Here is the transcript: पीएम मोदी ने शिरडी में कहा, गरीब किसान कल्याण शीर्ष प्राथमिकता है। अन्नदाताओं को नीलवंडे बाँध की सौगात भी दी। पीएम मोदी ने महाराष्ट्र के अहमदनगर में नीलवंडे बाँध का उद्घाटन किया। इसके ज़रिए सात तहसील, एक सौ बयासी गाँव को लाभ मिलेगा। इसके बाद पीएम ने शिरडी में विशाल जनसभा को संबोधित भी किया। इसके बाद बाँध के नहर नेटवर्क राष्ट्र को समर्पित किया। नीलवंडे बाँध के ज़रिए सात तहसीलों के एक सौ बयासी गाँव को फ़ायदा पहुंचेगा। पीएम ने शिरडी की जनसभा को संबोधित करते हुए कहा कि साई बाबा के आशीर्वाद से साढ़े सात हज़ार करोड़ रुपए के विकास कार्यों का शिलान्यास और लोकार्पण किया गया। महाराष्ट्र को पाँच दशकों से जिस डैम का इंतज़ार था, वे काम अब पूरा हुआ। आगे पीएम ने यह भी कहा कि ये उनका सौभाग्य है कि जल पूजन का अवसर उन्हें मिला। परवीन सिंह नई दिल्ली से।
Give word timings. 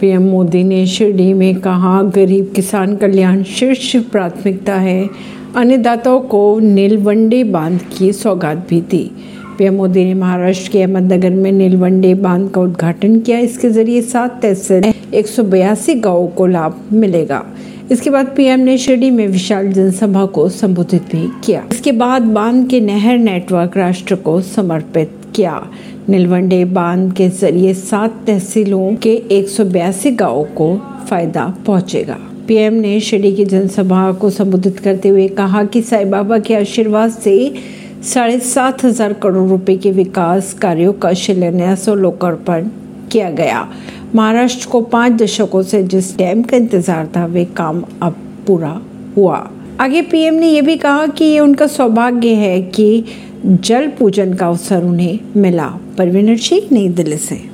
पीएम 0.00 0.22
मोदी 0.22 0.62
ने 0.64 0.86
शिरडी 0.86 1.32
में 1.32 1.54
कहा, 1.60 2.02
गरीब 2.02 2.52
किसान 2.56 2.96
कल्याण 2.96 3.42
शीर्ष 3.42 3.96
प्राथमिकता 3.96 4.74
है। 4.74 5.08
अन्नदाताओं 5.56 6.20
को 6.20 6.58
नीलवंडे 6.60 7.44
बाँध 7.44 7.80
की 7.98 8.12
सौगात 8.12 8.66
भी 8.70 8.80
दी। 8.80 9.10
पीएम 9.58 9.74
मोदी 9.74 10.04
ने 10.04 10.14
महाराष्ट्र 10.14 10.72
के 10.72 10.82
अहमदनगर 10.82 11.30
में 11.30 11.52
नीलवंडे 11.52 12.14
बाँध 12.14 12.50
का 12.50 12.60
उद्घाटन 12.60 13.18
किया। 13.20 13.38
इसके 13.38 13.70
ज़रिए 13.70 14.02
सात 14.02 14.38
तहसील, 14.42 14.92
एक 15.14 15.26
सौ 15.26 15.42
बयासी 15.42 15.94
गाँव 15.94 16.26
को 16.26 16.46
लाभ 16.46 16.80
मिलेगा। 16.92 17.44
इसके 17.90 18.10
बाद 18.10 18.26
पीएम 18.36 18.60
ने 18.60 18.78
शिरडी 18.78 19.10
में 19.10 19.28
विशाल 19.28 19.72
जनसभा 19.72 20.26
को 20.26 20.48
संबोधित 20.48 21.02
भी 21.02 21.28
किया। 21.44 21.64
इसके 21.72 21.92
बाद 21.92 22.22
बाँध 22.22 22.68
के 22.68 22.80
नहर 22.80 23.18
नेटवर्क 23.18 23.76
राष्ट्र 23.76 24.14
को 24.14 24.40
समर्पित 24.40 25.10
किया। 25.36 25.60
नीलवंडे 26.08 26.64
बाँध 26.64 27.12
के 27.12 27.28
ज़रिए 27.30 27.74
सात 27.74 28.22
तहसीलों 28.26 28.94
के 28.96 29.14
एक 29.30 29.48
सौ 29.48 29.64
बयासी 29.66 30.10
गाँव 30.16 30.42
को 30.56 30.76
फ़ायदा 31.08 31.46
पहुंचेगा। 31.66 32.18
पीएम 32.48 32.74
ने 32.74 32.98
शिरडी 33.00 33.32
की 33.32 33.44
जनसभा 33.44 34.12
को 34.12 34.30
संबोधित 34.30 34.78
करते 34.78 35.08
हुए 35.08 35.26
कहा 35.28 35.64
कि 35.64 35.82
साई 35.82 36.04
बाबा 36.04 36.38
के 36.38 36.54
आशीर्वाद 36.54 37.10
से 37.12 37.52
साढ़े 38.04 38.38
सात 38.40 38.84
हज़ार 38.84 39.12
करोड़ 39.12 39.48
रुपए 39.48 39.76
के 39.76 39.90
विकास 39.92 40.52
कार्यों 40.54 40.92
का 40.92 41.12
शिलान्यास 41.14 41.88
और 41.88 41.98
लोकार्पण 41.98 42.68
किया 43.12 43.30
गया। 43.30 43.66
महाराष्ट्र 44.14 44.68
को 44.70 44.80
पाँच 44.82 45.12
दशकों 45.12 45.62
से 45.62 45.82
जिस 45.82 46.16
डैम 46.18 46.42
का 46.42 46.56
इंतज़ार 46.56 47.06
था, 47.16 47.24
वे 47.26 47.44
काम 47.56 47.82
अब 48.02 48.16
पूरा 48.46 48.80
हुआ। 49.16 49.48
आगे 49.80 50.02
पीएम 50.02 50.34
ने 50.34 50.48
यह 50.48 50.62
भी 50.62 50.76
कहा 50.76 51.06
कि 51.06 51.24
ये 51.24 51.40
उनका 51.40 51.66
सौभाग्य 51.66 52.34
है 52.34 52.60
कि 52.62 53.04
जल 53.48 53.88
पूजन 53.88 54.34
का 54.34 54.46
अवसर 54.46 54.84
उन्हें 54.84 55.20
मिला। 55.36 55.66
परवीन 55.98 56.36
सिंह 56.36 56.68
नई 56.72 56.88
दिल्ली 56.88 57.16
से। 57.16 57.50